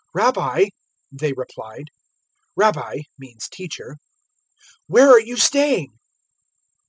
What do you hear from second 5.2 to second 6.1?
you staying?"